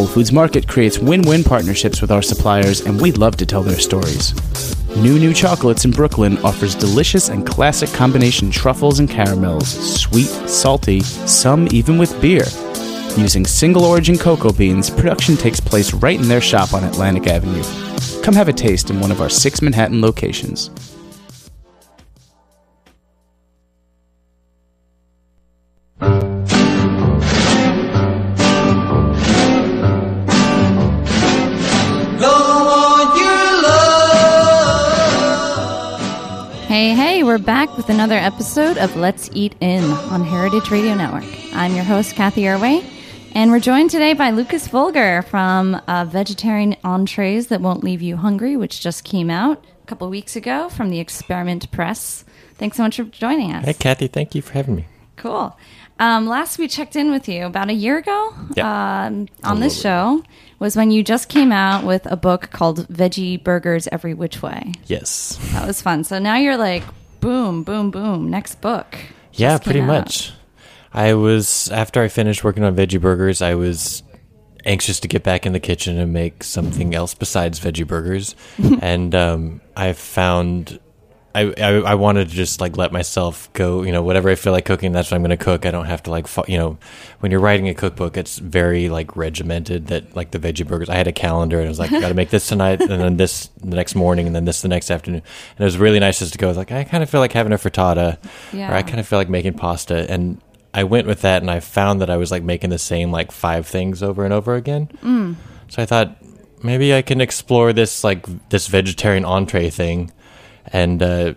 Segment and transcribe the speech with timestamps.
[0.00, 3.62] Whole Foods Market creates win win partnerships with our suppliers, and we'd love to tell
[3.62, 4.32] their stories.
[4.96, 11.00] New New Chocolates in Brooklyn offers delicious and classic combination truffles and caramels, sweet, salty,
[11.00, 12.46] some even with beer.
[13.18, 17.62] Using single origin cocoa beans, production takes place right in their shop on Atlantic Avenue.
[18.22, 20.70] Come have a taste in one of our six Manhattan locations.
[36.80, 41.26] Hey, hey, we're back with another episode of Let's Eat In on Heritage Radio Network.
[41.52, 42.82] I'm your host, Cathy Erway,
[43.34, 48.16] and we're joined today by Lukas Volger from uh, Vegetarian Entrees That Won't Leave You
[48.16, 52.24] Hungry, which just came out a couple weeks ago from the Experiment Press.
[52.54, 53.66] Thanks so much for joining us.
[53.66, 54.86] Hey, Kathy, thank you for having me.
[55.16, 55.54] Cool.
[55.98, 59.04] Um, last we checked in with you about a year ago Yeah.
[59.04, 60.22] um, on this show
[60.60, 64.74] was when you just came out with a book called Veggie Burgers Every Which Way.
[64.86, 65.38] Yes.
[65.52, 66.04] That was fun.
[66.04, 66.84] So now you're like,
[67.18, 68.30] boom, boom, boom.
[68.30, 68.96] Next book.
[69.32, 69.86] Yeah, pretty out.
[69.86, 70.32] much.
[70.92, 74.02] I was after I finished working on veggie burgers, I was
[74.64, 78.34] anxious to get back in the kitchen and make something else besides veggie burgers,
[78.82, 80.80] and um, I found
[81.34, 83.82] I, I I wanted to just like let myself go.
[83.82, 85.64] You know, whatever I feel like cooking, that's what I'm going to cook.
[85.64, 86.78] I don't have to like you know,
[87.20, 89.88] when you're writing a cookbook, it's very like regimented.
[89.88, 92.08] That like the veggie burgers, I had a calendar and I was like, I got
[92.08, 94.90] to make this tonight, and then this the next morning, and then this the next
[94.90, 95.22] afternoon.
[95.56, 97.52] And it was really nice just to go like I kind of feel like having
[97.52, 98.18] a frittata,
[98.52, 100.40] or I kind of feel like making pasta, and
[100.72, 103.32] I went with that, and I found that I was like making the same like
[103.32, 104.88] five things over and over again.
[105.02, 105.36] Mm.
[105.68, 106.16] So I thought
[106.62, 110.12] maybe I can explore this like this vegetarian entree thing,
[110.66, 111.34] and uh,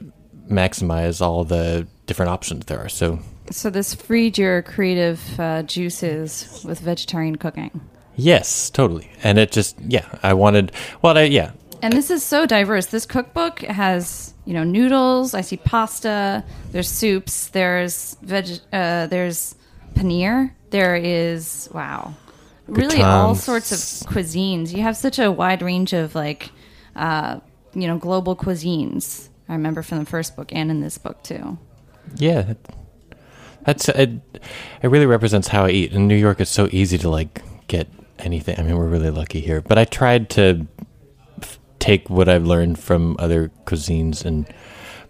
[0.49, 2.89] maximize all the different options there are.
[2.89, 3.19] So
[3.51, 7.81] So this freed your creative uh, juices with vegetarian cooking.
[8.15, 9.09] yes, totally.
[9.23, 11.51] And it just yeah, I wanted well, I, yeah,
[11.81, 12.87] And this is so diverse.
[12.87, 15.33] This cookbook has, you know, noodles.
[15.33, 16.43] I see pasta.
[16.71, 17.49] There's soups.
[17.49, 18.59] There's veg.
[18.71, 19.55] Uh, there's
[19.95, 20.51] paneer.
[20.69, 22.13] There is wow,
[22.67, 23.79] really all sorts of
[24.09, 24.73] cuisines.
[24.75, 26.49] You have such a wide range of like,
[26.95, 27.39] uh,
[27.73, 29.29] you know, global cuisines.
[29.49, 31.57] I remember from the first book and in this book too.
[32.15, 32.53] yeah.
[33.65, 34.09] That's it.
[34.81, 35.93] It really represents how I eat.
[35.93, 37.87] In New York, it's so easy to like get
[38.19, 38.59] anything.
[38.59, 39.61] I mean, we're really lucky here.
[39.61, 40.67] But I tried to
[41.41, 44.45] f- take what I've learned from other cuisines and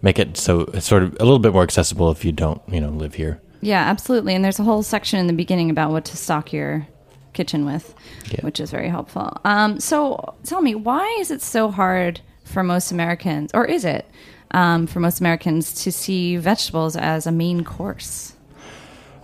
[0.02, 2.80] make it so it's sort of a little bit more accessible if you don't, you
[2.80, 3.40] know, live here.
[3.60, 4.36] Yeah, absolutely.
[4.36, 6.86] And there's a whole section in the beginning about what to stock your
[7.32, 7.92] kitchen with,
[8.30, 8.42] Yeah.
[8.42, 9.36] which is very helpful.
[9.44, 14.08] Um, so tell me, why is it so hard for most Americans, or is it
[14.52, 18.34] um, for most Americans, to see vegetables as a main course?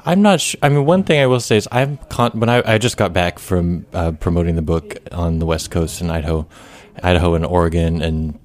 [0.05, 0.59] I'm not sure.
[0.63, 3.13] I mean, one thing I will say is I'm con- when I, I just got
[3.13, 6.49] back from uh, promoting the book on the West Coast in Idaho,
[7.03, 8.39] Idaho and Oregon and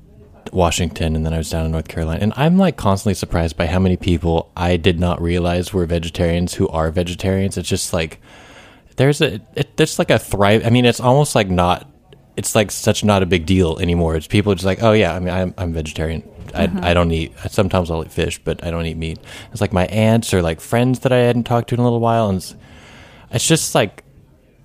[0.51, 3.67] Washington, and then I was down in North Carolina, and I'm like constantly surprised by
[3.67, 7.57] how many people I did not realize were vegetarians who are vegetarians.
[7.57, 8.21] It's just like
[8.97, 10.65] there's a it, there's like a thrive.
[10.65, 11.89] I mean, it's almost like not.
[12.37, 14.15] It's like such not a big deal anymore.
[14.15, 16.23] It's people just like, oh yeah, I mean, I'm, I'm vegetarian.
[16.53, 16.79] I, uh-huh.
[16.83, 17.33] I don't eat.
[17.49, 19.19] Sometimes I'll eat fish, but I don't eat meat.
[19.51, 21.99] It's like my aunts or like friends that I hadn't talked to in a little
[21.99, 22.55] while, and it's,
[23.31, 24.03] it's just like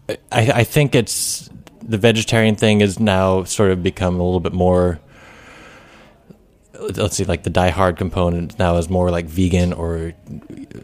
[0.08, 1.49] I, I think it's
[1.82, 5.00] the vegetarian thing is now sort of become a little bit more
[6.81, 10.12] let's see, like the Die Hard component now is more like vegan or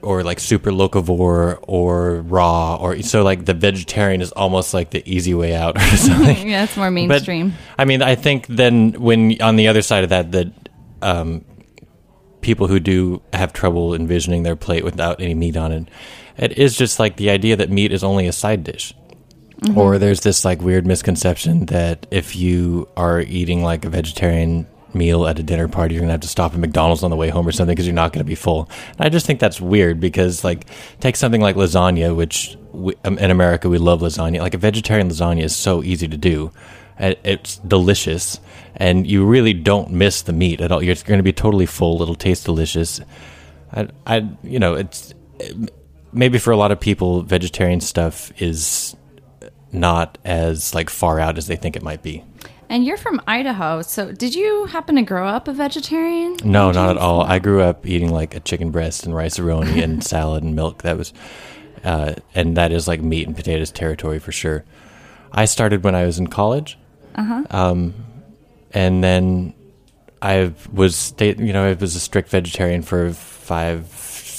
[0.02, 5.02] or like super locavore or raw or so like the vegetarian is almost like the
[5.10, 6.48] easy way out or something.
[6.48, 7.54] yeah, it's more But, mainstream.
[7.78, 10.48] I mean, I think then when on the other side of that, that
[11.02, 11.44] um,
[12.40, 15.88] people who do have trouble envisioning their plate without any meat on it,
[16.36, 18.94] it is just like the idea that meat is only a side dish.
[19.74, 24.66] Or there's this like weird misconception that if you are eating like a vegetarian
[24.96, 27.28] meal at a dinner party, you're gonna have to stop at McDonald's on the way
[27.28, 28.68] home or something because you're not gonna be full.
[28.98, 30.66] And I just think that's weird because like
[31.00, 34.40] take something like lasagna, which we, um, in America we love lasagna.
[34.40, 36.52] Like a vegetarian lasagna is so easy to do.
[36.98, 38.40] It's delicious,
[38.74, 40.82] and you really don't miss the meat at all.
[40.82, 42.00] You're going to be totally full.
[42.00, 43.02] It'll taste delicious.
[43.70, 45.12] I, I, you know, it's
[46.10, 48.96] maybe for a lot of people, vegetarian stuff is
[49.72, 52.24] not as like far out as they think it might be.
[52.68, 56.36] And you're from Idaho, so did you happen to grow up a vegetarian?
[56.44, 57.22] No, not at all.
[57.22, 60.82] I grew up eating like a chicken breast and rice roni and salad and milk.
[60.82, 61.12] That was,
[61.84, 64.64] uh, and that is like meat and potatoes territory for sure.
[65.32, 66.76] I started when I was in college,
[67.50, 67.94] um,
[68.72, 69.54] and then
[70.20, 73.86] I was you know I was a strict vegetarian for five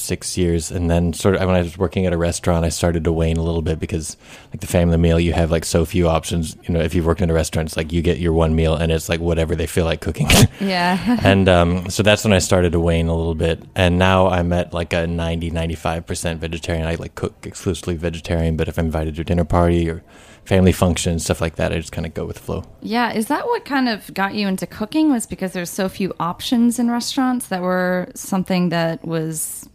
[0.08, 3.04] six years, and then sort of when I was working at a restaurant, I started
[3.04, 4.18] to wane a little bit because
[4.52, 6.56] like the family meal, you have like so few options.
[6.64, 8.76] You know, if you've worked in a restaurant, it's like you get your one meal,
[8.76, 10.28] and it's like whatever they feel like cooking.
[10.60, 11.20] Yeah.
[11.24, 13.62] and um, so that's when I started to wane a little bit.
[13.76, 16.88] And now I'm at like a 90, 95% vegetarian.
[16.88, 20.04] I like cook exclusively vegetarian, but if I'm invited to a dinner party or
[20.46, 22.64] family function, stuff like that, I just kind of go with the flow.
[22.82, 25.12] yeah, is that what kind of got you into cooking?
[25.12, 29.68] Was because there's so few options in restaurants that were something that was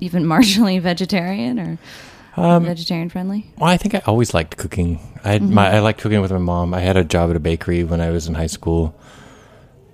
[0.00, 1.78] even marginally vegetarian or
[2.36, 3.50] Um, vegetarian friendly?
[3.58, 5.00] Well, I think I always liked cooking.
[5.24, 6.72] I had my I liked cooking with my mom.
[6.74, 8.94] I had a job at a bakery when I was in high school.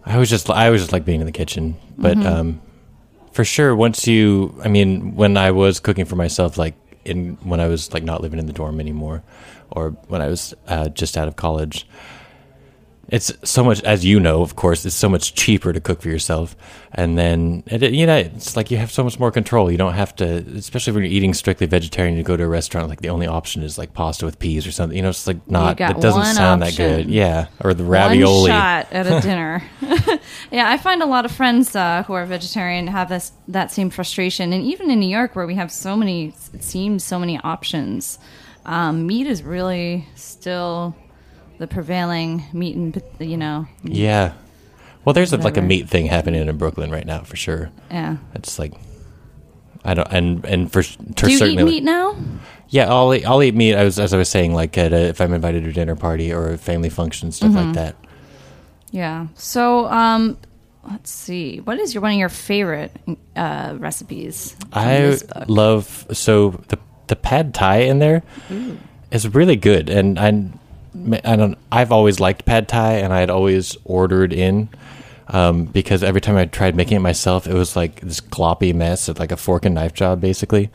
[0.04, 2.60] I was just I was just like being in the kitchen, but um,
[3.32, 6.74] for sure, once you, I mean, when I was cooking for myself, like
[7.06, 9.22] in when I was like not living in the dorm anymore,
[9.70, 11.86] or when I was uh, just out of college.
[13.08, 16.08] It's so much, as you know, of course, it's so much cheaper to cook for
[16.08, 16.56] yourself,
[16.92, 19.70] and then it, you know it's like you have so much more control.
[19.70, 20.24] You don't have to,
[20.56, 22.16] especially when you're eating strictly vegetarian.
[22.16, 24.72] You go to a restaurant, like the only option is like pasta with peas or
[24.72, 24.96] something.
[24.96, 25.80] You know, it's like not.
[25.80, 27.06] It doesn't sound that good.
[27.06, 28.50] Yeah, or the ravioli.
[28.50, 29.62] One shot at a dinner.
[30.50, 33.90] yeah, I find a lot of friends uh, who are vegetarian have this that same
[33.90, 37.38] frustration, and even in New York, where we have so many, it seems so many
[37.38, 38.18] options.
[38.66, 40.96] Um, meat is really still
[41.58, 44.32] the prevailing meat, and you know, Yeah.
[45.04, 47.70] Well, there's a, like a meat thing happening in Brooklyn right now for sure.
[47.90, 48.16] yeah.
[48.34, 48.72] It's like.
[49.86, 52.16] I don't, and and for, for Do you certainly, eat meat now?
[52.70, 53.74] Yeah, I'll eat, I'll eat meat.
[53.74, 55.94] I was as I was saying, like at a, if I'm invited to a dinner
[55.94, 57.66] party or a family function, stuff Mm-hmm.
[57.66, 57.96] like that.
[58.92, 59.26] Yeah.
[59.34, 60.38] So, um,
[60.90, 61.60] let's see.
[61.60, 62.92] What is your one of your favorite
[63.36, 64.56] uh, recipes?
[64.72, 65.18] I
[65.48, 66.78] love so the
[67.08, 68.22] the pad thai in there
[69.10, 70.30] is really good, and I
[71.24, 74.68] I don't I've always liked pad thai, and I had always ordered in.
[75.28, 79.08] Um, because every time I tried making it myself, it was like this gloppy mess,
[79.08, 80.70] of like a fork and knife job, basically.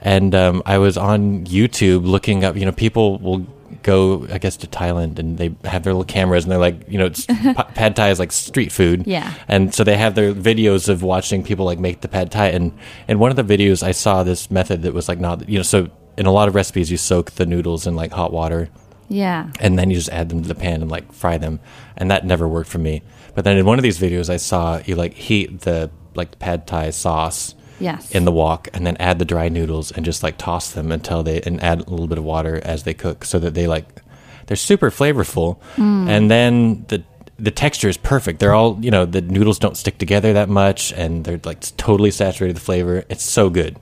[0.00, 2.56] And um, I was on YouTube looking up.
[2.56, 3.46] You know, people will
[3.82, 6.98] go, I guess, to Thailand, and they have their little cameras, and they're like, you
[6.98, 7.10] know,
[7.74, 9.06] pad thai is like street food.
[9.06, 9.32] Yeah.
[9.46, 12.48] And so they have their videos of watching people like make the pad thai.
[12.48, 12.72] And
[13.08, 15.62] in one of the videos, I saw this method that was like not, you know,
[15.62, 18.70] so in a lot of recipes, you soak the noodles in like hot water
[19.08, 19.50] Yeah.
[19.60, 21.60] and then you just add them to the pan and like fry them.
[21.96, 23.02] And that never worked for me.
[23.34, 26.66] But then in one of these videos, I saw you like heat the like pad
[26.66, 28.12] thai sauce Yes.
[28.12, 31.24] in the wok and then add the dry noodles and just like toss them until
[31.24, 34.00] they and add a little bit of water as they cook so that they like
[34.46, 36.06] they're super flavorful mm.
[36.08, 37.02] and then the
[37.40, 40.92] the texture is perfect they're all you know the noodles don't stick together that much
[40.92, 43.76] and they're like totally saturated with flavor it's so good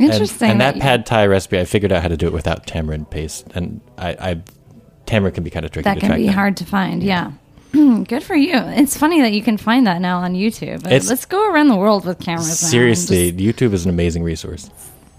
[0.00, 2.26] And- Interesting and, that that you- pad thai recipe i figured out how to do
[2.26, 4.42] it without tamarind paste and i i
[5.06, 6.34] tamarind can be kind of tricky that to can track be down.
[6.34, 7.02] hard to find.
[7.02, 7.32] Yeah.
[7.72, 8.54] Good for you.
[8.54, 10.86] It's funny that you can find that now on YouTube.
[10.86, 12.58] It's- Let's go around the world with cameras.
[12.58, 14.70] seriously youtube is an amazing resource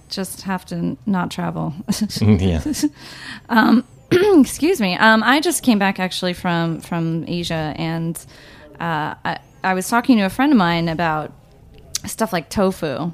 [0.08, 1.74] just, just have to not travel.
[2.22, 2.62] yeah
[4.12, 4.96] Excuse me.
[4.98, 8.16] Um, I just came back actually from from Asia, and
[8.80, 11.32] uh, I, I was talking to a friend of mine about
[12.06, 13.12] stuff like tofu.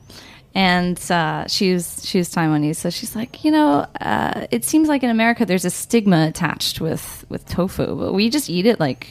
[0.54, 4.90] And uh, she was she was Taiwanese, so she's like, you know, uh, it seems
[4.90, 8.78] like in America there's a stigma attached with with tofu, but we just eat it
[8.80, 9.08] like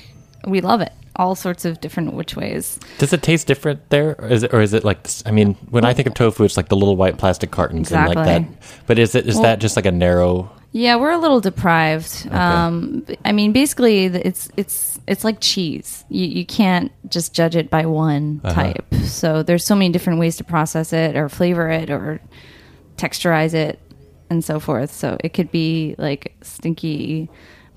[0.47, 2.79] we love it, all sorts of different which ways.
[2.99, 5.09] Does it taste different there, or is it, or is it like?
[5.25, 8.07] I mean, when I think of tofu, it's like the little white plastic cartons and
[8.07, 8.55] like Exactly.
[8.57, 8.83] that.
[8.87, 10.51] But is it is Well- that just like a narrow?
[10.73, 12.29] Yeah, we're a little deprived.
[12.31, 16.05] Um, I mean, basically, it's it's it's like cheese.
[16.09, 18.55] You you can't just judge it by one Uh-huh.
[18.55, 18.95] type.
[19.05, 22.21] So there's so many different ways to process it, or flavor it, or
[22.97, 23.81] texturize it,
[24.31, 24.93] and so forth.
[24.93, 27.29] So it could be like stinky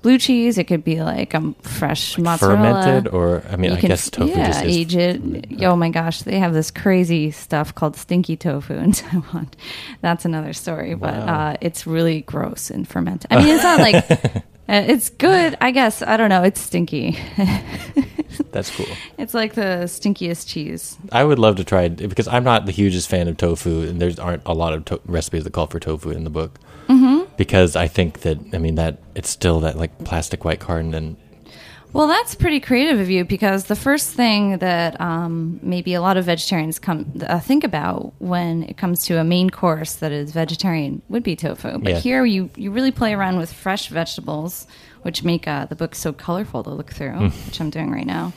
[0.04, 0.58] blue cheese.
[0.58, 2.56] It could be like um fresh mozzarella.
[2.82, 4.76] Fermented, or I mean, You I can- guess tofu yeah, just is.
[4.76, 5.62] age it.
[5.62, 9.48] Oh my gosh, they have this crazy stuff called stinky tofu in Taiwan.
[10.02, 13.32] That's another story, but uh, it's really gross and fermented.
[13.32, 13.94] I mean, it's not like
[14.68, 15.56] uh, it's good.
[15.60, 16.42] I guess I don't know.
[16.44, 17.18] It's stinky.
[18.50, 18.86] That's cool.
[19.18, 20.96] it's like the stinkiest cheese.
[21.12, 24.00] I would love to try it because I'm not the hugest fan of tofu, and
[24.00, 26.58] there's aren't a lot of to- recipes that call for tofu in the book.
[26.88, 27.23] Mm-hmm.
[27.36, 31.16] Because I think that I mean that it's still that like plastic white carton, and
[31.16, 31.16] then,
[31.92, 36.16] Well, that's pretty creative of you because the first thing that um, maybe a lot
[36.16, 40.32] of vegetarians come uh, think about when it comes to a main course that is
[40.32, 41.78] vegetarian would be tofu.
[41.78, 41.98] But Yeah.
[41.98, 44.66] here you you really play around with fresh vegetables,
[45.02, 48.32] which make uh, the book so colorful to look through, which I'm doing right now.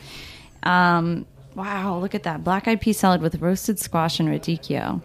[0.63, 1.25] Um,
[1.55, 5.01] wow, look at that black eyed pea salad with roasted squash and radicchio.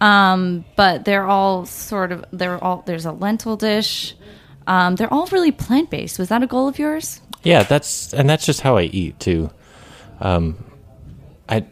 [0.00, 4.14] Um, but they're all sort of they're all there's a lentil dish.
[4.66, 6.18] Um, they're all really plant based.
[6.18, 7.20] Was that a goal of yours?
[7.42, 9.50] yeah, that's and that's just how I eat too.
[10.20, 10.64] Um,
[11.48, 11.64] I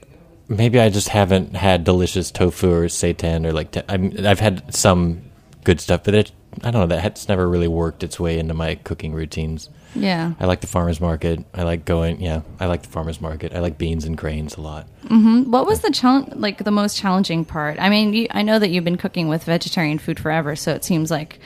[0.49, 4.73] maybe I just haven't had delicious tofu or seitan or like te- I I've had
[4.75, 5.23] some
[5.64, 8.54] good stuff, but it I don't know that has never really worked its way into
[8.54, 9.69] my cooking routines.
[9.95, 10.33] Yeah.
[10.41, 11.45] I like the farmers market.
[11.55, 12.21] I like going.
[12.21, 13.55] Yeah, I like the farmers market.
[13.55, 14.87] I like beans and grains a lot.
[15.09, 17.79] What was the challenge, like the most challenging part?
[17.79, 20.85] I mean, you, I know that you've been cooking with vegetarian food forever, so it
[20.85, 21.39] seems like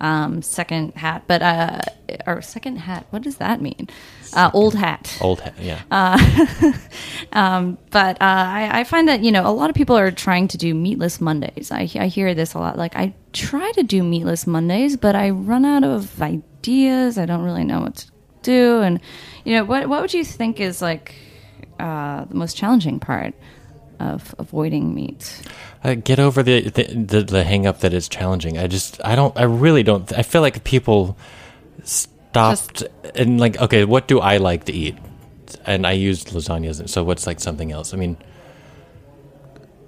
[0.00, 1.80] um, second hat, but uh,
[2.26, 3.06] or second hat.
[3.10, 3.88] What does that mean?
[4.34, 5.16] Uh, old hat.
[5.20, 5.54] Old, hat.
[5.58, 5.82] yeah.
[7.32, 10.48] um But uh, I, I find that you know a lot of people are trying
[10.48, 11.70] to do meatless Mondays.
[11.70, 12.76] I, I hear this a lot.
[12.76, 16.44] Like I try to do meatless Mondays, but I run out of ideas.
[16.68, 18.06] I don't really know what to
[18.42, 19.00] do, and
[19.44, 19.88] you know what?
[19.88, 21.14] What would you think is like
[21.78, 23.34] uh, the most challenging part
[23.98, 25.42] of avoiding meat?
[25.86, 28.58] uh, get over the, the the the hang up that it's challenging.
[28.58, 31.16] I just I don't I really don't I feel like people
[31.84, 32.82] stopped
[33.14, 34.96] and like okay, what do I like to eat?
[35.64, 36.88] And I used lasagnas.
[36.88, 37.94] So what's like something else?
[37.94, 38.16] I mean,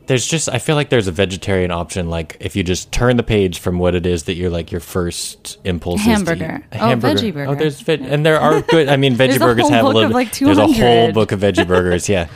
[0.09, 2.11] there's just I feel like there's a vegetarian option.
[2.11, 4.81] Like if you just turn the page from what it is that you're like your
[4.81, 6.65] first impulse is to Hamburger.
[6.73, 6.77] eat.
[6.79, 7.51] A Oh, veggie burger.
[7.51, 8.89] Oh, there's veg- and there are good.
[8.89, 10.05] I mean, veggie burgers have a little.
[10.05, 12.09] of, like, there's a whole book of veggie burgers.
[12.09, 12.29] Yeah,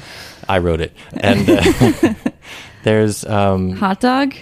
[0.49, 2.15] I wrote it, and uh,
[2.85, 4.35] there's um, Hot dog?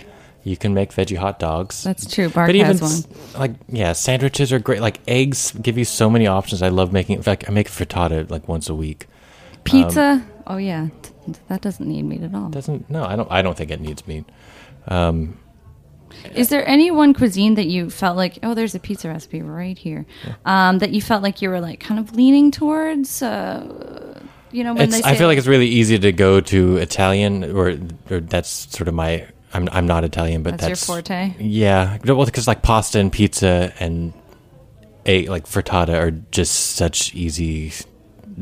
[0.43, 1.83] you can make veggie hot dogs.
[1.85, 2.29] That's true.
[2.31, 3.41] Bark but even has one.
[3.41, 4.81] like yeah, sandwiches are great.
[4.81, 6.63] Like eggs give you so many options.
[6.63, 7.17] I love making.
[7.17, 9.07] In fact, I make frittata like once a week.
[9.65, 10.25] Pizza?
[10.47, 10.89] oh yeah,
[11.33, 12.49] T- that doesn't need meat at all.
[12.49, 13.31] Doesn't no, I don't.
[13.31, 14.25] I don't think it needs meat.
[16.35, 19.79] Is there any one cuisine that you felt like, oh, there's a pizza recipe right
[19.79, 20.07] here,
[20.45, 23.23] um, that you felt like you were like kind of leaning towards?
[23.23, 24.21] Uh,
[24.51, 27.45] you know, when It's, they I feel like it's really easy to go to Italian,
[27.57, 27.79] or,
[28.11, 29.27] or that's sort of my.
[29.53, 31.35] I'm I'm not Italian, but That's your forte?
[31.39, 34.13] Yeah, well, because like pasta and pizza and
[35.07, 37.73] a like frittata are just such easy.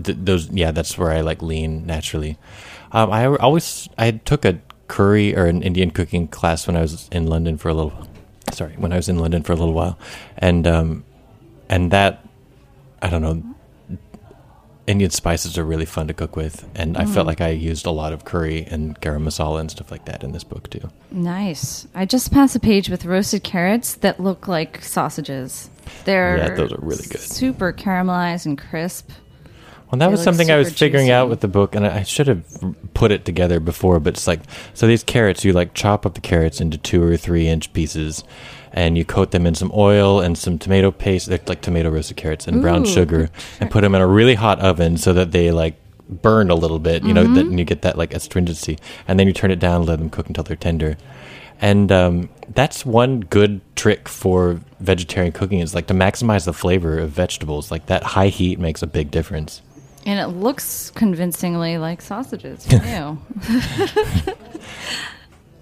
[0.02, 2.36] Th- those yeah, that's where I like lean naturally.
[2.92, 7.08] Um, I always I took a curry or an Indian cooking class when I was
[7.12, 8.06] in London for a little.
[8.52, 9.98] Sorry, when I was in London for a little while,
[10.38, 11.04] and um,
[11.68, 12.24] and that
[13.02, 13.42] I don't know.
[14.86, 17.12] Indian spices are really fun to cook with, and I Mm.
[17.12, 20.24] felt like I used a lot of curry and garam masala and stuff like that
[20.24, 20.88] in this book too.
[21.10, 21.86] nice.
[21.94, 25.68] I just passed a page with roasted carrots that look like sausages.
[26.06, 27.20] They're Yeah, those are really good.
[27.20, 29.10] super caramelized and crisp.
[29.90, 32.26] Well, that They was something I was figuring out with the book, and I should
[32.28, 32.44] have
[32.92, 34.00] put it together before.
[34.00, 34.40] But it's like,
[34.74, 38.22] so these carrots, you like chop up the carrots into two or three inch pieces,
[38.72, 42.18] and you coat them in some oil and some tomato paste, they're like tomato roasted
[42.18, 43.30] carrots and brown Ooh, sugar,
[43.60, 45.76] and put them in a really hot oven so that they like
[46.08, 47.34] burn a little bit, you know, Mm-hmm.
[47.34, 49.98] that, and you get that like astringency, and then you turn it down, and let
[49.98, 50.98] them cook until they're tender.
[51.60, 56.98] And um, that's one good trick for vegetarian cooking is like to maximize the flavor
[56.98, 57.70] of vegetables.
[57.70, 59.60] Like that high heat makes a big difference.
[60.08, 62.66] And it looks convincingly like sausages.
[62.72, 63.18] Ew.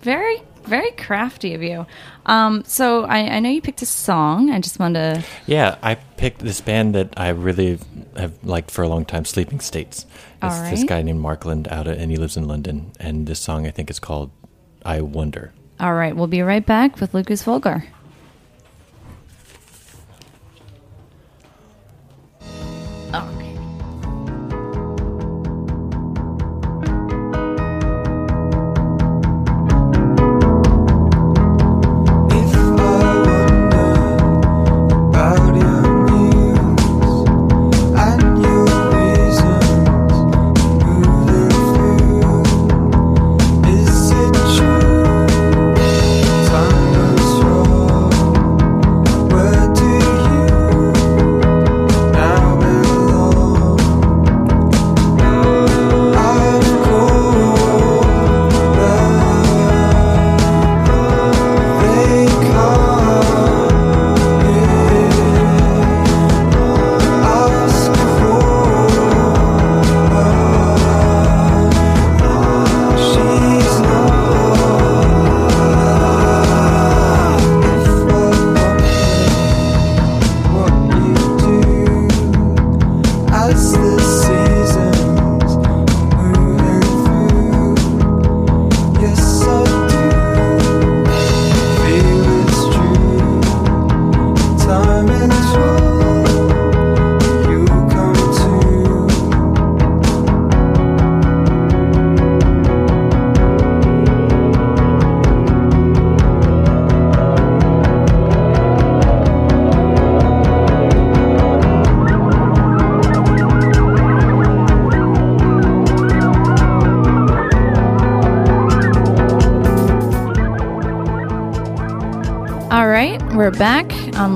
[0.02, 1.84] very, very crafty of you.
[2.26, 4.52] Um, so I, I know you picked a song.
[4.52, 5.24] I just wanted to.
[5.48, 7.80] Yeah, I picked this band that I really
[8.14, 10.06] have liked for a long time, Sleeping States.
[10.40, 12.92] All It's this guy named Markland out of, and he lives in London.
[13.00, 14.30] And this song I think is called
[14.84, 17.84] "I Wonder." All right, we'll be right back with Lukas Volger.
[83.56, 84.15] This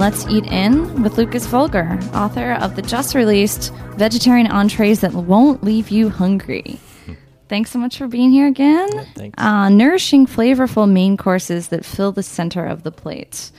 [0.00, 5.62] Let's Eat In with Lukas Volger, author of the just released Vegetarian Entrees That Won't
[5.62, 6.80] Leave You Hungry.
[7.50, 8.88] Thanks so much for being here again.
[9.14, 9.34] thanks.
[9.36, 13.50] Uh, nourishing, flavorful main courses that fill the center of the plate.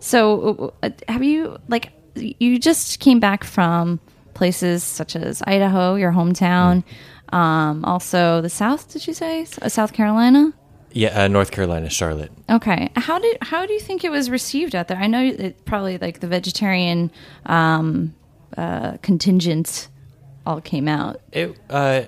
[0.00, 4.00] So, uh, have you, like, you just came back from
[4.34, 6.82] places such as Idaho, your hometown,
[7.28, 9.46] um, also the South, did you say?
[9.62, 10.52] Uh, South Carolina?
[10.94, 12.30] Yeah, uh, North Carolina, Charlotte.
[12.48, 12.88] Okay.
[12.94, 14.96] How did how do you think it was received out there?
[14.96, 17.10] I know it probably like the vegetarian
[17.46, 18.14] um,
[18.56, 19.88] uh, contingent
[20.46, 21.20] all came out.
[21.32, 22.02] It, uh,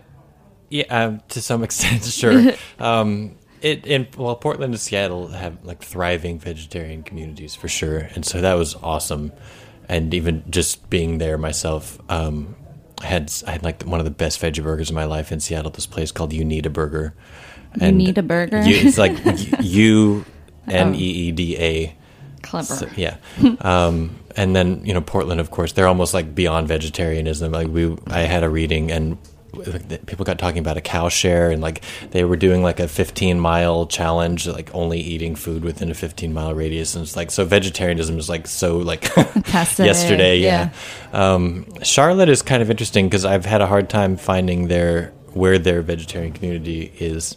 [0.71, 2.53] yeah, um, to some extent, sure.
[2.79, 8.25] um, it in well, Portland and Seattle have like thriving vegetarian communities for sure, and
[8.25, 9.33] so that was awesome.
[9.89, 12.55] And even just being there myself, um,
[13.01, 15.41] I had I had like one of the best veggie burgers of my life in
[15.41, 15.73] Seattle.
[15.73, 17.15] This place called Uneeda Burger.
[17.81, 18.63] Uneeda Burger?
[18.63, 19.17] You, it's like
[19.63, 20.25] U
[20.69, 21.97] N E E D A.
[22.43, 22.75] Clever.
[22.75, 23.17] So, yeah.
[23.61, 27.53] um, and then you know Portland, of course, they're almost like beyond vegetarianism.
[27.53, 29.19] Like we, I had a reading and
[30.07, 33.41] people got talking about a cow share and like they were doing like a 15
[33.41, 37.45] mile challenge like only eating food within a 15 mile radius and it's like so
[37.45, 39.05] vegetarianism is like so like
[39.79, 40.71] yesterday yeah,
[41.13, 45.59] Um, charlotte is kind of interesting because i've had a hard time finding their where
[45.59, 47.37] their vegetarian community is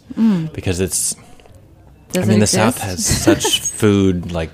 [0.52, 1.14] because it's
[2.12, 4.50] Does I mean, it the South has such food like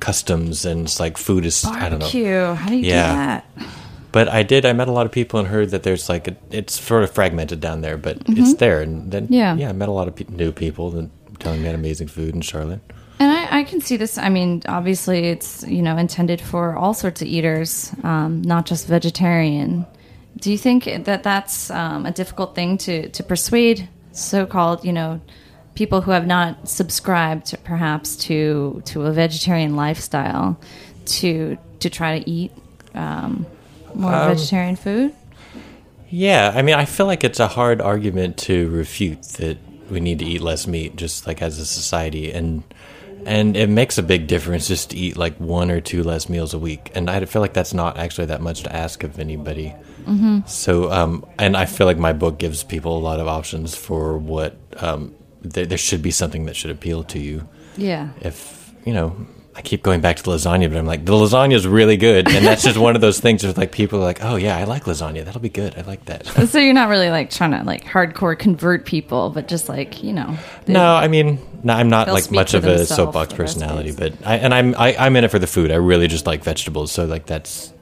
[0.00, 2.06] customs, and it's like food is I don't know.
[2.06, 2.54] barbecue.
[2.54, 3.10] How do you Yeah.
[3.12, 3.72] do that?
[4.12, 4.64] But I did.
[4.64, 7.10] I met a lot of people and heard that there's like a, it's sort of
[7.10, 8.80] fragmented down there, but it's there.
[8.80, 9.34] And then Mm-hmm.
[9.34, 9.56] Yeah.
[9.56, 12.34] yeah, I met a lot of pe- new people and telling me had amazing food
[12.34, 12.80] in Charlotte.
[13.18, 14.16] And I, I can see this.
[14.18, 18.86] I mean, obviously, it's you know intended for all sorts of eaters, um, not just
[18.86, 19.86] vegetarian.
[20.38, 25.20] Do you think that that's um, a difficult thing to to persuade so-called you know
[25.74, 30.58] people who have not subscribed perhaps to to a vegetarian lifestyle
[31.04, 32.52] to to try to eat
[32.94, 33.46] um,
[33.94, 35.14] more vegetarian food?
[36.08, 39.58] Yeah, I mean, I feel like it's a hard argument to refute that
[39.90, 42.62] we need to eat less meat, just like as a society, and
[43.26, 46.54] and it makes a big difference just to eat like one or two less meals
[46.54, 49.74] a week, and I feel like that's not actually that much to ask of anybody.
[50.06, 50.46] Mm-hmm.
[50.46, 54.16] So, um, and I feel like my book gives people a lot of options for
[54.16, 57.48] what um, there, there should be something that should appeal to you.
[57.76, 58.10] Yeah.
[58.20, 59.26] If you know.
[59.56, 62.28] I keep going back to the lasagna, but I'm like, the lasagna is really good,
[62.30, 63.42] and that's just one of those things.
[63.42, 65.24] Where like people are like, oh yeah, I like lasagna.
[65.24, 65.76] That'll be good.
[65.78, 66.26] I like that.
[66.48, 70.12] So you're not really like trying to like hardcore convert people, but just like you
[70.12, 70.36] know.
[70.66, 74.36] they- No, I mean, no, I'm not like much of a soapbox personality, but I
[74.36, 75.72] and I'm I, I'm in it for the food.
[75.72, 77.72] I really just like vegetables, so like that's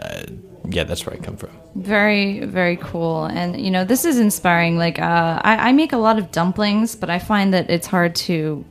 [0.00, 0.24] uh,
[0.68, 1.50] yeah, that's where I come from.
[1.74, 3.24] Very, very cool.
[3.26, 4.78] And, you know, this is inspiring.
[4.78, 8.14] Like, uh, I, I make a lot of dumplings, but I find that it's hard
[8.26, 8.64] to.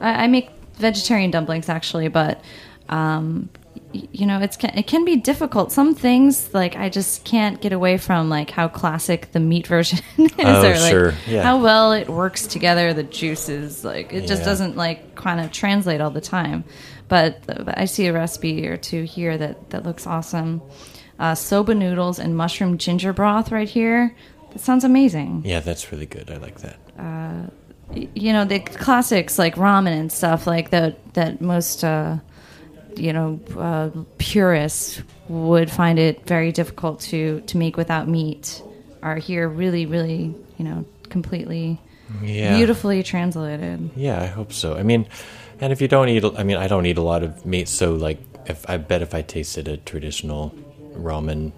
[0.00, 0.50] I, I make
[0.82, 2.42] vegetarian dumplings, actually, but,
[2.90, 3.48] um,
[3.92, 5.72] you know, it's it can be difficult.
[5.72, 10.00] Some things, like, I just can't get away from, like, how classic the meat version
[10.18, 11.14] is, Oh, or, like, sure.
[11.26, 11.42] Yeah.
[11.42, 13.84] how well it works together, the juices.
[13.84, 16.64] Like, it just doesn't, like, kind of translate all the time.
[17.08, 20.62] But, but I see a recipe or two here that, that looks awesome
[21.18, 24.16] uh, soba noodles and mushroom ginger broth right here.
[24.52, 25.42] That sounds amazing.
[25.44, 26.30] Yeah, that's really good.
[26.30, 26.76] I like that.
[26.98, 27.50] Y-
[27.94, 31.14] You know the classics like ramen and stuff like that.
[31.14, 32.18] That most uh,
[32.96, 38.62] you know uh, purists would find it very difficult to to make without meat.
[39.02, 41.80] Are here really, really you know completely
[42.22, 43.90] Yeah, beautifully translated.
[43.96, 44.76] Yeah, I hope so.
[44.76, 45.08] I mean,
[45.60, 47.94] and if you don't eat, I mean, I don't eat a lot of meat, so
[47.94, 50.54] like, if I bet if I tasted a traditional
[50.94, 51.52] ramen,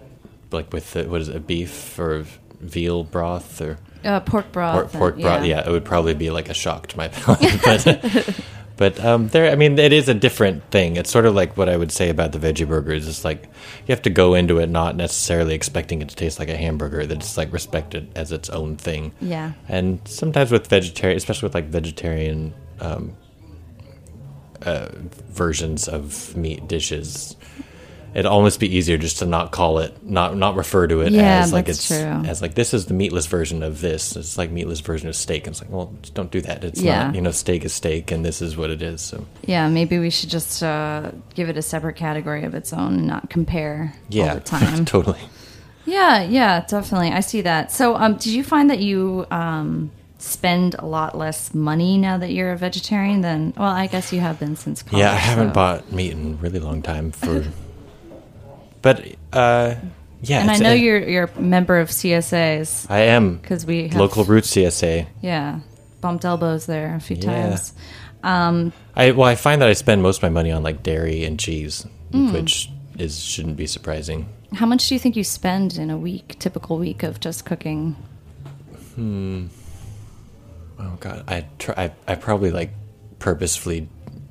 [0.51, 2.25] like with the, what is it, beef or
[2.61, 4.75] veal broth or Uh, pork broth.
[4.75, 7.61] pork, and- pork broth, yeah, it would probably be like a shock to my palate.
[7.65, 8.41] but
[8.77, 10.97] but um, there, I mean, it is a different thing.
[10.97, 13.07] It's sort of like what I would say about the veggie burgers.
[13.09, 16.49] It's like you have to go into it not necessarily expecting it to taste like
[16.49, 17.07] a hamburger.
[17.07, 19.13] That it's like respected as its own thing.
[19.21, 19.53] Yeah.
[19.69, 23.17] And sometimes with vegetarian, especially with like vegetarian um,
[24.63, 24.89] uh,
[25.31, 27.37] versions of meat dishes,
[28.15, 31.41] it'd almost be easier just to not call it, not not refer to it Yeah,
[31.41, 31.97] as like it's true.
[31.97, 34.17] as like this is the meatless version of this.
[34.17, 35.47] It's like meatless version of steak.
[35.47, 36.63] And it's like, well, don't do that.
[36.65, 37.07] It's Yeah.
[37.07, 39.01] not, you know, steak is steak, and this is what it is.
[39.01, 42.95] So Yeah, maybe we should just uh, give it a separate category of its own
[42.95, 44.85] and not compare yeah, all the time.
[44.85, 45.19] totally.
[45.87, 47.11] Yeah, yeah, definitely.
[47.11, 47.71] I see that.
[47.71, 52.31] So, um, did you find that you um, spend a lot less money now that
[52.33, 53.53] you're a vegetarian than?
[53.55, 55.01] Well, I guess you have been since college.
[55.03, 57.45] Yeah, I haven't so- bought meat in a really long time for.
[58.85, 59.75] but uh,
[60.23, 63.99] yeah, And I know you're you're a member of CSAs I am because we have,
[63.99, 65.07] local roots CSA.
[65.23, 65.59] Yeah,
[66.01, 67.23] bumped elbows there a few Yeah.
[67.49, 67.73] times.
[68.23, 71.25] Um, I well, I find that I spend most of my money on like dairy
[71.25, 72.33] and cheese, Mm.
[72.33, 74.29] which is shouldn't be surprising.
[74.55, 77.97] how much do you think you spend in a week, typical week of just cooking?
[78.95, 79.47] Hmm.
[80.79, 81.75] Oh God, I try.
[81.77, 82.71] I, I probably like
[83.19, 83.89] purposefully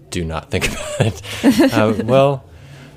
[0.10, 1.74] do not think about it.
[1.74, 2.46] uh, well,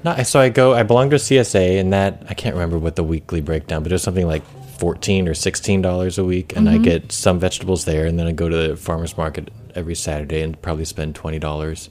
[0.07, 0.41] not so.
[0.41, 0.73] I go.
[0.73, 3.95] I belong to CSA, and that I can't remember what the weekly breakdown, but it
[3.97, 4.45] was something like
[4.79, 8.33] fourteen or sixteen dollars a week, and I get some vegetables there, and then I
[8.33, 11.91] go to the farmers market every Saturday and probably spend twenty dollars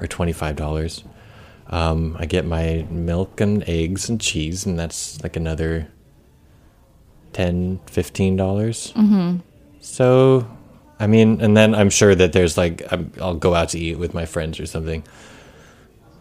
[0.00, 1.04] or twenty five dollars.
[1.68, 5.88] Um, I get my milk and eggs and cheese, and that's like another
[7.32, 8.92] 10 15 dollars.
[8.92, 9.38] Mm-hmm.
[9.80, 10.48] So,
[10.98, 13.98] I mean, and then I'm sure that there's like I'm, I'll go out to eat
[13.98, 15.04] with my friends or something.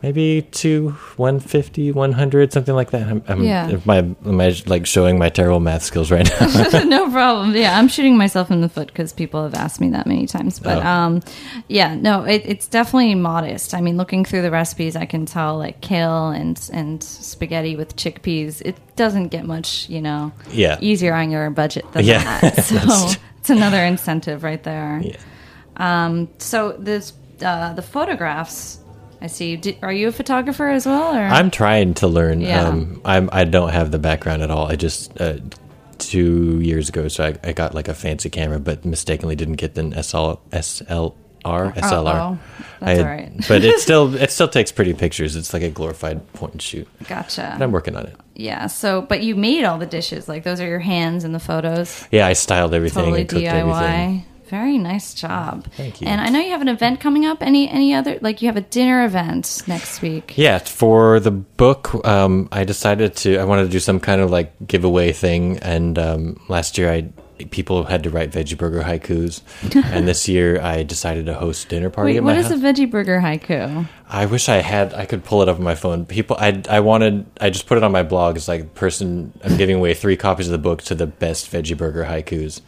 [0.04, 3.08] Maybe two, 150, 100, something like that.
[3.08, 3.68] I'm, I'm, Yeah.
[3.88, 6.84] I, am I like showing my terrible math skills right now?
[6.84, 7.56] no problem.
[7.56, 10.60] Yeah, I'm shooting myself in the foot because people have asked me that many times.
[10.60, 10.86] But Oh.
[10.88, 11.22] um,
[11.70, 13.74] yeah, no, it, it's definitely modest.
[13.74, 17.96] I mean, looking through the recipes, I can tell like kale and and spaghetti with
[17.96, 18.62] chickpeas.
[18.66, 20.78] It doesn't get much, you know, Yeah.
[20.82, 22.56] easier on your budget than Yeah, that.
[22.66, 25.00] So it's another incentive right there.
[25.02, 25.16] yeah.
[25.78, 28.80] Um, so this uh, the photographs.
[29.24, 29.56] I see.
[29.56, 31.16] Did, are you a photographer as well?
[31.16, 32.42] Or I'm trying to learn.
[32.42, 32.68] Yeah.
[32.68, 34.68] Um, I'm, I don't have the background at all.
[34.68, 35.38] I just, uh,
[35.98, 39.78] two years ago, so I, I got like a fancy camera, but mistakenly didn't get
[39.78, 41.14] an SL, SLR,
[41.46, 41.76] SLR.
[41.76, 42.40] oh,
[42.82, 43.32] that's had- all right.
[43.48, 45.38] but it still, it still takes pretty pictures.
[45.38, 46.88] It's like a glorified point and shoot.
[47.08, 47.44] gotcha.
[47.44, 48.16] And I'm working on it.
[48.36, 48.68] Yeah.
[48.68, 50.28] So, but you made all the dishes.
[50.28, 52.06] Like those are your hands in the photos.
[52.12, 53.48] Yeah, I styled everything Totally and cooked DIY.
[53.54, 54.26] everything.
[54.54, 55.66] Very nice job.
[55.74, 56.08] Thank you.
[56.08, 57.42] And I know you have an event coming up.
[57.42, 60.38] Any any other like you have a dinner event next week.
[60.38, 63.40] Yeah, for the book, um, I decided to.
[63.40, 67.10] I wanted to do some kind of like giveaway thing, and um, last year I
[67.50, 69.42] people had to write veggie burger haikus,
[69.92, 72.60] and this year I decided to host dinner party Wait, at what is house.
[72.60, 73.88] a veggie burger haiku?
[74.08, 74.94] I wish I had.
[74.94, 76.06] I could pull it up on my phone.
[76.06, 77.26] People, I, I wanted.
[77.42, 78.36] I just put it on my blog.
[78.36, 79.34] It's like person.
[79.44, 82.62] I'm giving away three copies of the book to the best veggie burger haikus,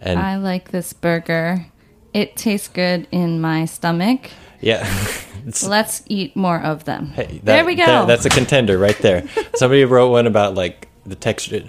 [0.00, 1.66] and I like this burger.
[2.12, 4.30] It tastes good in my stomach.
[4.60, 4.88] yeah,
[5.66, 7.08] Let's eat more of them.
[7.08, 7.84] Hey, that- there we go.
[7.86, 9.26] that- that's a contender right there.
[9.54, 11.64] Somebody wrote one about like the texture.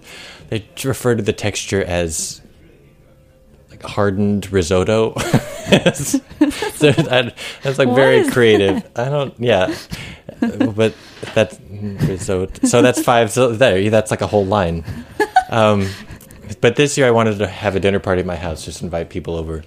[0.50, 2.42] They refer to the texture as
[3.70, 5.13] like hardened risotto.
[5.20, 6.20] so
[6.92, 8.90] that, that's like What very creative.
[8.96, 9.34] I don't.
[9.40, 9.76] Yeah,
[10.40, 10.96] but
[11.36, 12.66] that's risotto.
[12.68, 13.32] So that's five.
[13.32, 14.86] So there, that's like a whole line.
[15.50, 15.90] Um,
[16.62, 19.10] but this year I wanted to have a dinner party at my house, just invite
[19.10, 19.63] people over,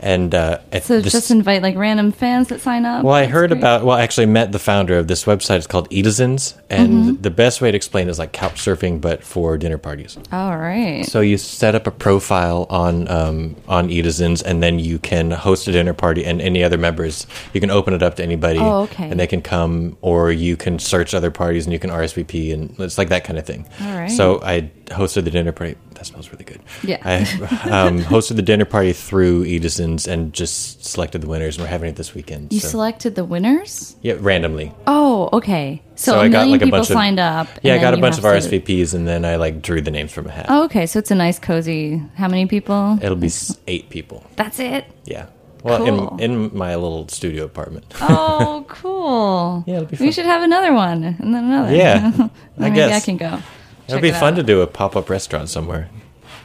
[0.00, 3.04] and uh, at so this- just invite like random fans that sign up.
[3.04, 3.58] well, I heard great.
[3.60, 3.84] about.
[3.84, 5.58] Well, I actually met the founder of this website.
[5.58, 7.22] It's called Edizens, and Mm-hmm.
[7.22, 10.18] the best way to explain it is like couch surfing, but for dinner parties.
[10.32, 11.04] All right.
[11.06, 15.68] So you set up a profile on um, on Edizens, and then you can host
[15.68, 18.82] a dinner party, and any other members, you can open it up to anybody, Oh,
[18.82, 19.08] okay.
[19.10, 22.74] and they can come, or you can search other parties, and you can RSVP, and
[22.80, 23.66] it's like that kind of thing.
[23.80, 24.10] All right.
[24.10, 25.76] So I hosted the dinner party.
[26.02, 26.60] That smells really good.
[26.82, 26.98] Yeah.
[27.04, 27.18] I
[27.70, 31.90] um, hosted the dinner party through Edison's and just selected the winners, and we're having
[31.90, 32.52] it this weekend.
[32.52, 32.66] you so.
[32.66, 33.94] selected the winners.
[34.02, 34.72] Yeah, randomly.
[34.88, 35.80] Oh, okay.
[35.94, 37.46] So, So I got, like, a bunch of- signed up.
[37.62, 39.92] Yeah, I got a bunch of have to- RSVPs, and then I like drew the
[39.92, 40.46] names from a hat.
[40.48, 40.86] Oh, okay.
[40.86, 42.02] So it's a nice, cozy.
[42.16, 42.98] How many people?
[43.00, 43.30] It'll be
[43.68, 44.24] eight people.
[44.34, 44.86] That's it.
[45.04, 45.26] Yeah.
[45.62, 46.16] Well, Cool.
[46.18, 47.84] in in my little studio apartment.
[48.00, 49.62] Oh, cool.
[49.68, 51.72] Yeah, it'll be We should have another one and then another.
[51.76, 53.00] Yeah, I Maybe guess.
[53.00, 53.38] I can go.
[53.86, 55.88] It'll Check be it fun to do a pop up restaurant somewhere.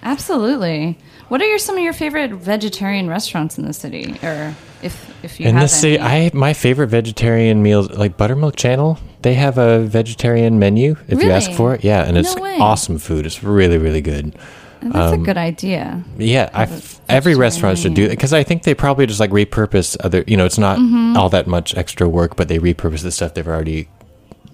[0.04, 0.97] Absolutely.
[1.28, 5.39] What are your some of your favorite vegetarian restaurants in the city, or if if
[5.39, 6.00] you in have this city?
[6.00, 8.97] I my favorite vegetarian meals like Buttermilk Channel.
[9.23, 11.84] They have a vegetarian menu if you ask for it.
[11.84, 12.58] Yeah, and it's way.
[12.60, 13.26] awesome food.
[13.26, 14.36] It's really really good.
[14.82, 16.04] That's um, a good idea.
[16.17, 16.69] Yeah, I
[17.10, 20.23] every restaurant should do it because I think they probably just like repurpose other.
[20.28, 21.17] You know, it's not Mm-hmm.
[21.17, 23.89] all that much extra work, but they repurpose the stuff they've already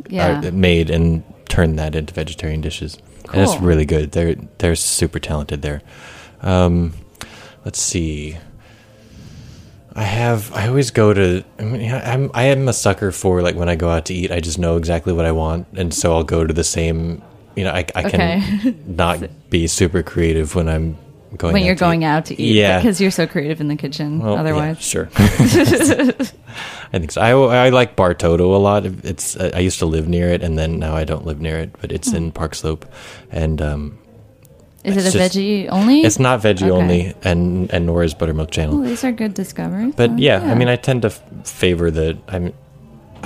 [0.10, 0.42] Yeah.
[0.44, 2.98] uh, made and turn that into vegetarian dishes,
[3.32, 4.12] and it's really good.
[4.12, 5.82] They're they're super talented there.
[6.42, 6.94] Um,
[7.64, 8.38] let's see.
[9.96, 10.52] I have.
[10.54, 11.44] I always go to.
[11.60, 12.32] I mean, I'm.
[12.34, 14.32] I am a sucker for like when I go out to eat.
[14.32, 17.22] I just know exactly what I want, and so I'll go to the same.
[17.56, 18.10] You know, I, I Okay.
[18.10, 19.20] can not
[19.52, 20.98] be super creative when I'm
[21.38, 21.54] going.
[21.54, 22.06] when you're going eat.
[22.06, 22.80] out to eat, Yeah.
[22.80, 24.20] because you're so creative in the kitchen.
[24.20, 25.10] Well, yeah, otherwise, sure.
[25.18, 27.22] I think so.
[27.22, 28.86] I, I like Bar Toto a lot.
[28.86, 31.72] It's I used to live near it, and then now I don't live near it,
[31.82, 32.86] but it's in Park Slope,
[33.32, 33.98] and um,
[34.84, 36.02] is it a just- veggie only?
[36.02, 36.72] it's not veggie Okay.
[36.72, 38.80] only, and and nor is Buttermilk Channel.
[38.80, 39.96] Oh, these are good discoveries.
[39.96, 42.18] But Oh, yeah, I mean, I tend to f- favor the.
[42.28, 42.54] I'm.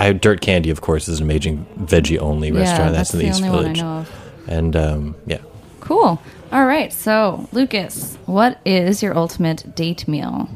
[0.00, 2.92] I Dirt Candy, of course, is an amazing veggie only yeah, restaurant.
[2.92, 4.10] that's, That's, in the, the East only Village, one I know of.
[4.48, 5.38] and um, yeah.
[5.80, 6.22] Cool.
[6.52, 6.92] All right.
[6.92, 10.48] So, Lukas, what is your ultimate date meal?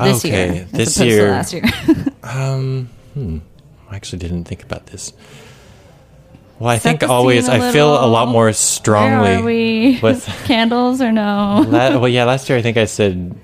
[0.00, 1.64] this Okay, year this year- last year.
[2.22, 3.38] Um, hmm.
[3.90, 5.14] I actually didn't think about this.
[6.58, 9.34] Well, I Set think always I feel a lot more strongly.
[9.36, 9.98] Are we?
[10.02, 11.64] with- candles or no?
[11.66, 13.34] La- well, yeah, last year I think I said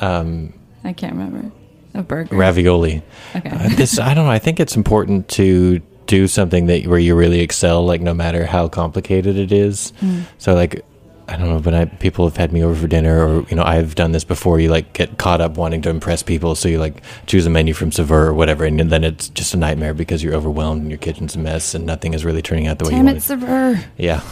[0.00, 1.52] um, I can't remember.
[1.94, 2.34] A burger.
[2.34, 3.02] ravioli.
[3.36, 3.50] Okay.
[3.50, 4.30] Uh, this I don't know.
[4.32, 8.46] I think it's important to do something that where you really excel, like no matter
[8.46, 9.92] how complicated it is.
[10.00, 10.24] Mm.
[10.38, 10.84] So like.
[11.28, 13.62] I don't know, but I, people have had me over for dinner, or you know,
[13.62, 14.60] I've done this before.
[14.60, 17.74] You like get caught up wanting to impress people, so you like choose a menu
[17.74, 20.98] from Saveur or whatever, and then it's just a nightmare because you're overwhelmed and your
[20.98, 23.22] kitchen's a mess and nothing is really turning out the way Damn you it, want.
[23.22, 23.84] Saveur.
[23.96, 24.22] Yeah,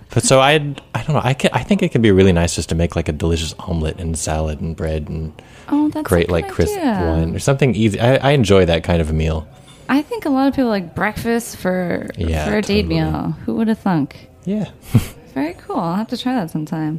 [0.14, 0.54] but so I,
[0.94, 1.20] I don't know.
[1.22, 3.54] I can, I think it can be really nice just to make like a delicious
[3.58, 5.32] omelet and salad and bread and
[5.68, 7.98] Oh, that's a great like crisp wine or something easy.
[8.00, 9.48] I, I enjoy that kind of a meal.
[9.88, 13.32] I think a lot of people like breakfast for Yeah, for a date meal.
[13.44, 14.28] Who would have thunk?
[14.44, 14.70] Yeah,
[15.36, 15.76] Very cool.
[15.78, 16.98] I'll have to try that sometime.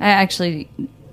[0.00, 0.68] I actually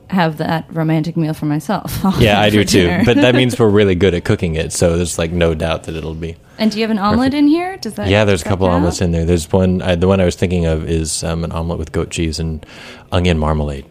[0.09, 1.99] have that romantic meal for myself.
[2.17, 3.03] yeah, I do too.
[3.05, 5.95] But that means we're really good at cooking it, so there's like no doubt that
[5.95, 6.35] it'll be.
[6.57, 7.77] and do you have an omelet in here?
[7.77, 8.09] Does that?
[8.09, 9.23] Yeah, there's a couple omelets in there.
[9.23, 9.83] There's one.
[9.83, 12.65] I, the one I was thinking of is um, an omelet with goat cheese and
[13.11, 13.85] onion marmalade.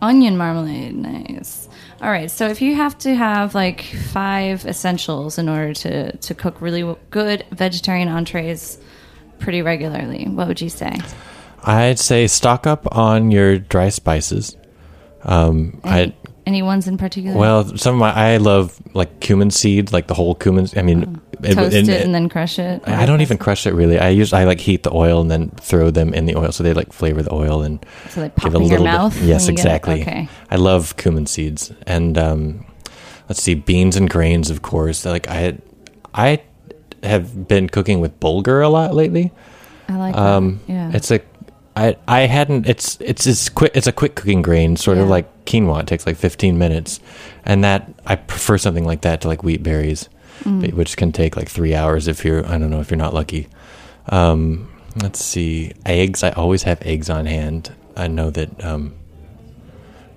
[0.00, 1.68] Onion marmalade, nice.
[2.00, 6.34] All right, so if you have to have like five essentials in order to to
[6.36, 8.78] cook really good vegetarian entrees
[9.40, 10.96] pretty regularly, what would you say?
[11.64, 14.56] I'd say stock up on your dry spices.
[15.22, 17.36] Um, I Any, any ones in particular?
[17.36, 20.66] Well, some of my I love like cumin seed, like the whole cumin.
[20.76, 22.82] I mean, it- toast it and then crush it.
[22.86, 23.98] I don't even crush it really.
[23.98, 26.62] I use I like heat the oil and then throw them in the oil, so
[26.62, 29.14] they like flavor the oil and So they pop in your mouth.
[29.14, 29.68] Bit, yes, you get it?
[29.68, 30.00] exactly.
[30.02, 30.28] Okay.
[30.50, 32.66] I love cumin seeds and um,
[33.28, 35.04] let's see, beans and grains, of course.
[35.04, 35.58] Like I,
[36.14, 36.42] I
[37.02, 39.32] have been cooking with bulgur a lot lately.
[39.88, 40.72] I like Um, that.
[40.72, 40.90] Yeah.
[40.94, 41.20] it's a
[41.76, 42.66] I I hadn't.
[42.68, 43.72] It's it's it's quick.
[43.74, 45.80] It's a quick cooking grain, sort of like quinoa.
[45.82, 47.00] It takes like 15 minutes,
[47.44, 50.08] and that I prefer something like that to like wheat berries,
[50.44, 50.72] Mm.
[50.72, 53.48] which can take like three hours if you're I don't know if you're not lucky.
[54.08, 54.70] Um,
[55.02, 56.22] let's see, eggs.
[56.24, 57.72] I always have eggs on hand.
[57.96, 58.94] I know that um,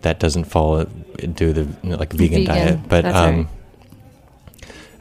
[0.01, 0.85] that doesn't fall
[1.19, 3.47] into the like vegan, Vegan, diet, but um, right.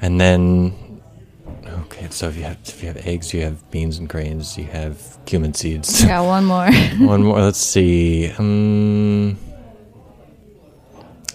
[0.00, 0.74] and then
[1.92, 2.08] okay.
[2.10, 5.18] So if you have if you have eggs, you have beans and grains, you have
[5.26, 6.02] cumin seeds.
[6.02, 6.70] Yeah, one more.
[6.98, 7.40] One more.
[7.40, 8.30] Let's see.
[8.38, 9.38] Um,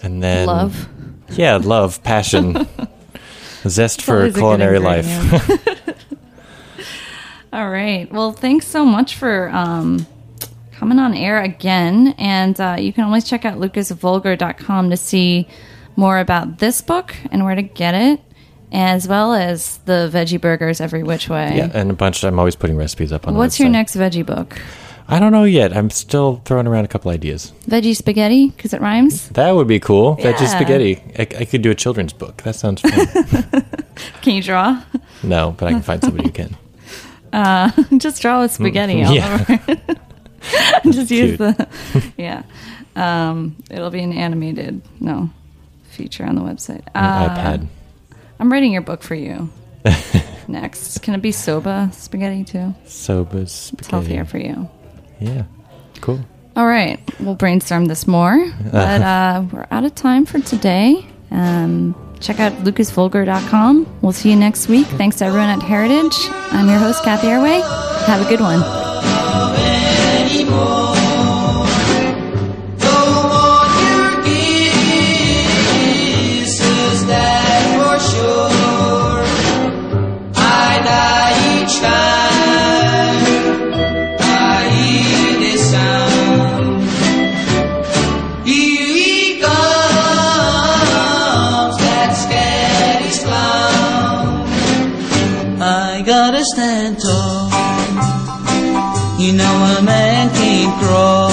[0.02, 0.88] and then Love.
[1.30, 2.66] Yeah, love, passion,
[3.66, 5.06] zest for Always a good culinary life.
[7.52, 8.10] All right.
[8.10, 10.06] Well, thanks so much for um,
[10.72, 12.14] coming on air again.
[12.18, 15.48] And uh, you can always check out lukasvolger.com to see
[15.96, 18.20] more about this book and where to get it,
[18.72, 21.56] as well as the veggie burgers every which way.
[21.56, 22.22] yeah, and a bunch.
[22.24, 23.34] I'm always putting recipes up on.
[23.34, 24.58] the What's your next veggie book?
[25.10, 25.74] I don't know yet.
[25.74, 27.52] I'm still throwing around a couple ideas.
[27.66, 29.30] Veggie spaghetti because it rhymes.
[29.30, 30.16] That would be cool.
[30.16, 31.02] Veggie spaghetti.
[31.18, 32.42] I, I could do a children's book.
[32.42, 33.64] That sounds fun.
[34.20, 34.82] Can you draw?
[35.22, 36.56] no, but I can find somebody who can.
[37.98, 39.44] Just draw with spaghetti all yeah.
[39.48, 40.92] over.
[40.92, 41.68] Just use the
[42.16, 42.42] yeah.
[42.94, 45.30] Um, it'll be an animated no
[45.90, 46.82] feature on the website.
[46.94, 47.66] Uh, iPad.
[48.38, 49.50] I'm writing your book for you.
[50.48, 52.74] Next, can it be soba spaghetti too?
[52.86, 53.42] Soba spaghetti.
[53.42, 53.90] It's spaghetti.
[53.90, 54.68] healthier for you.
[55.20, 55.44] Yeah.
[56.00, 56.20] Cool.
[56.56, 58.36] All right, we'll brainstorm this more,
[58.72, 61.06] but uh, we're out of time for today.
[61.30, 63.98] Um, check out lukasvolger.com.
[64.02, 64.86] We'll see you next week.
[64.86, 66.16] Thanks to everyone at Heritage.
[66.50, 67.62] I'm your host, Cathy Erway.
[68.06, 68.58] Have a good one.
[99.20, 101.30] You know a man can't crawl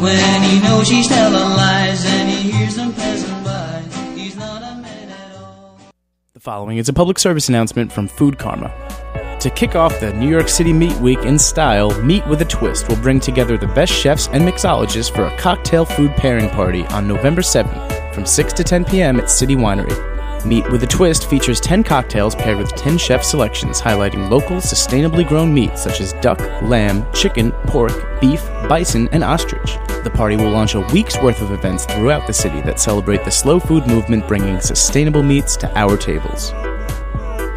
[0.00, 3.82] when he knows she's telling lies and he hears them passing by.
[4.14, 5.78] He's not a man at all.
[6.32, 8.72] The following is a public service announcement from Food Karma.
[9.40, 12.88] To kick off the New York City Meat Week in style, Meat with a Twist
[12.88, 17.06] will bring together the best chefs and mixologists for a cocktail food pairing party on
[17.06, 19.20] November 7th from 6 to 10 p.m.
[19.20, 20.11] at City Winery.
[20.44, 25.26] Meat with a Twist features 10 cocktails paired with 10 chef selections highlighting local, sustainably
[25.26, 29.78] grown meats such as duck, lamb, chicken, pork, beef, bison, and ostrich.
[30.04, 33.30] The party will launch a week's worth of events throughout the city that celebrate the
[33.30, 36.52] slow food movement bringing sustainable meats to our tables.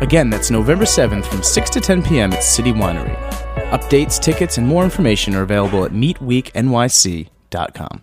[0.01, 2.33] Again, that's November 7th from 6 to 10 p.m.
[2.33, 3.15] at City Winery.
[3.69, 8.01] Updates, tickets, and more information are available at meatweeknyc.com.